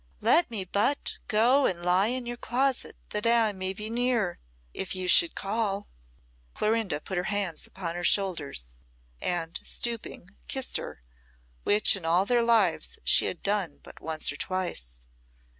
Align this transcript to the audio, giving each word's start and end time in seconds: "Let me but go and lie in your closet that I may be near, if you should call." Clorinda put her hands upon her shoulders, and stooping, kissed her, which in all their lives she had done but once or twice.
"Let 0.19 0.49
me 0.49 0.63
but 0.65 1.19
go 1.27 1.67
and 1.67 1.83
lie 1.83 2.07
in 2.07 2.25
your 2.25 2.35
closet 2.35 2.95
that 3.09 3.27
I 3.27 3.51
may 3.51 3.71
be 3.71 3.87
near, 3.87 4.39
if 4.73 4.95
you 4.95 5.07
should 5.07 5.35
call." 5.35 5.87
Clorinda 6.55 6.99
put 7.01 7.17
her 7.19 7.25
hands 7.25 7.67
upon 7.67 7.93
her 7.93 8.03
shoulders, 8.03 8.73
and 9.21 9.59
stooping, 9.61 10.31
kissed 10.47 10.77
her, 10.77 11.03
which 11.65 11.95
in 11.95 12.03
all 12.03 12.25
their 12.25 12.41
lives 12.41 12.97
she 13.03 13.25
had 13.25 13.43
done 13.43 13.79
but 13.83 14.01
once 14.01 14.31
or 14.31 14.37
twice. 14.37 15.01